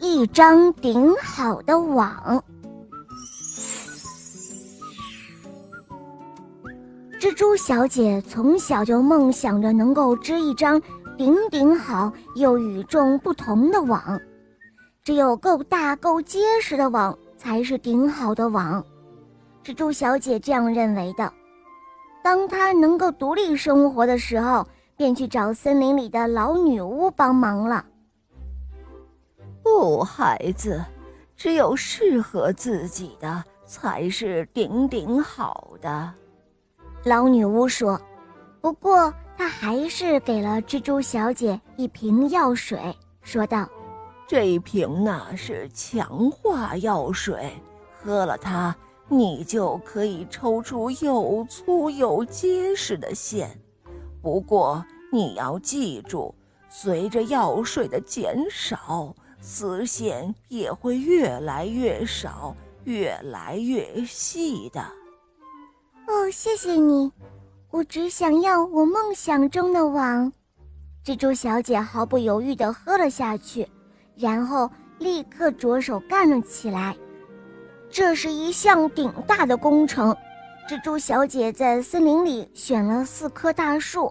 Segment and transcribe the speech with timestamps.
[0.00, 2.42] 一张顶好的网。
[7.20, 10.80] 蜘蛛小姐从小就梦想着能够织一张
[11.16, 14.20] 顶顶好又与众不同的网，
[15.02, 18.84] 只有够大够结实的网才是顶好的网。
[19.64, 21.32] 蜘蛛小姐这样认为的。
[22.22, 24.66] 当她能够独立生活的时候，
[24.96, 27.84] 便去找森林里的老女巫帮忙了。
[29.76, 30.84] 不，孩子，
[31.36, 36.14] 只有适合自己的才是顶顶好的。
[37.02, 38.00] 老女巫说。
[38.60, 43.68] 不过，她还是给了蜘蛛小姐一瓶药水，说道
[44.28, 47.52] ：“这一瓶呢是强化药水，
[48.00, 48.74] 喝了它，
[49.08, 53.50] 你就可以抽出又粗又结实的线。
[54.22, 56.32] 不过，你要记住，
[56.68, 59.12] 随着药水的减少。”
[59.46, 64.80] 丝线也会越来越少，越来越细的。
[66.06, 67.12] 哦，谢谢你，
[67.70, 70.32] 我只想要我梦想中的网。
[71.04, 73.68] 蜘蛛小姐毫不犹豫地喝了下去，
[74.16, 76.96] 然后立刻着手干了起来。
[77.90, 80.16] 这是一项顶大的工程。
[80.66, 84.10] 蜘蛛小姐在森林里选了四棵大树，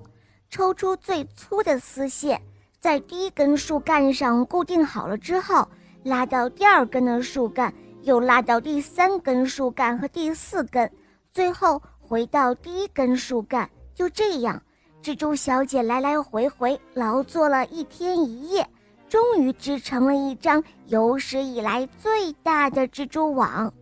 [0.52, 2.40] 抽出最粗的丝线。
[2.84, 5.66] 在第一根树干上固定好了之后，
[6.04, 10.92] 拉到第二根的树干，又拉到第三根树干和第四根，
[11.32, 13.70] 最后回到第一根树干。
[13.96, 14.62] 就这样，
[15.02, 18.68] 蜘蛛小姐来来回回劳作了一天一夜，
[19.08, 23.74] 终于织成了一张有史以来最大的蜘蛛网。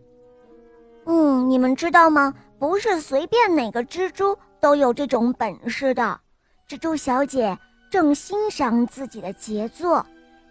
[1.06, 2.32] 嗯，你们知道吗？
[2.56, 6.20] 不是随便哪个蜘蛛都有这种本事的。
[6.68, 7.58] 蜘蛛小姐。
[7.92, 10.04] 正欣赏自己的杰作，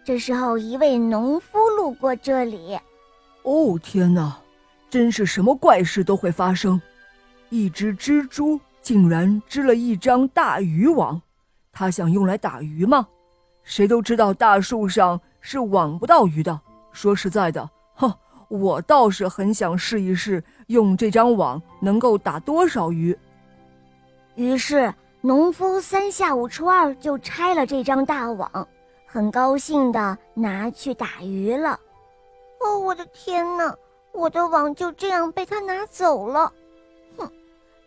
[0.04, 2.78] 这时候一位农夫路过这里。
[3.42, 4.38] 哦天哪，
[4.88, 6.80] 真是什么怪事都会发生！
[7.48, 11.20] 一只蜘蛛竟然织了一张大渔网，
[11.72, 13.08] 它想用来打鱼吗？
[13.64, 16.60] 谁都知道大树上是网不到鱼的。
[16.92, 18.14] 说实在的，哼，
[18.46, 23.18] 我倒是很想试一试，用这张网能够打多少鱼。
[24.36, 24.94] 于是。
[25.24, 28.66] 农夫三下五除二就拆了这张大网，
[29.06, 31.78] 很高兴地拿去打鱼了。
[32.60, 33.72] 哦，我的天哪！
[34.12, 36.52] 我的网就这样被他拿走了。
[37.16, 37.30] 哼，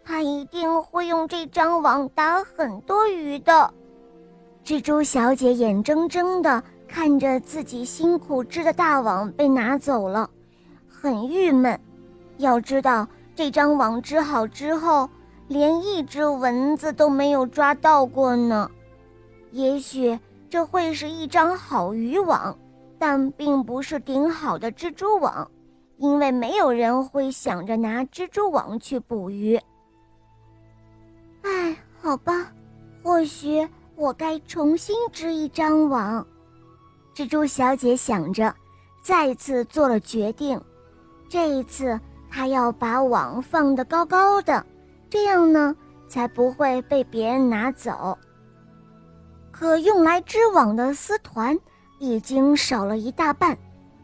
[0.02, 3.70] 他一定会用这张网打很多鱼的。
[4.64, 10.30] 蜘蛛小姐眼睁睁地看着自己辛苦织的大网被拿走了，
[10.88, 11.78] 很郁闷。
[12.38, 15.10] 要知道，这张网织好之后。
[15.48, 18.70] 连一只蚊子都没有抓到过呢，
[19.52, 20.20] 也许
[20.50, 22.58] 这会是一张好渔网，
[22.98, 25.50] 但并不是顶好的蜘蛛网，
[25.98, 29.60] 因为没有人会想着拿蜘蛛网去捕鱼。
[31.44, 32.52] 哎，好吧，
[33.04, 36.26] 或许我该重新织一张网。
[37.14, 38.54] 蜘蛛小姐想着，
[39.04, 40.60] 再次做了决定，
[41.30, 42.00] 这一次
[42.32, 44.66] 她要把网放得高高的。
[45.16, 45.74] 这样呢，
[46.10, 48.18] 才不会被别人拿走。
[49.50, 51.58] 可用来织网的丝团
[52.00, 53.58] 已经少了一大半，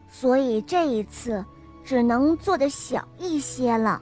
[0.08, 1.44] 所以这一次
[1.84, 4.00] 只能做的小一些了。